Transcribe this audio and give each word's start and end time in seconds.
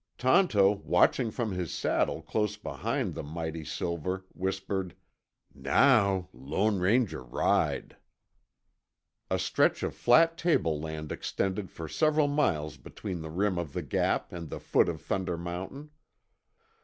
Tonto, 0.17 0.81
watching 0.83 1.29
from 1.29 1.51
his 1.51 1.71
saddle 1.71 2.23
close 2.23 2.57
behind 2.57 3.13
the 3.13 3.21
mighty 3.21 3.63
Silver, 3.63 4.25
whispered, 4.33 4.95
"Now 5.53 6.27
Lone 6.33 6.79
Ranger 6.79 7.21
ride." 7.21 7.97
A 9.29 9.37
stretch 9.37 9.83
of 9.83 9.93
flat 9.93 10.39
tableland 10.39 11.11
extended 11.11 11.69
for 11.69 11.87
several 11.87 12.27
miles 12.27 12.77
between 12.77 13.21
the 13.21 13.29
rim 13.29 13.59
of 13.59 13.73
the 13.73 13.83
Gap 13.83 14.33
and 14.33 14.49
the 14.49 14.59
foot 14.59 14.89
of 14.89 14.99
Thunder 15.03 15.37
Mountain. 15.37 15.91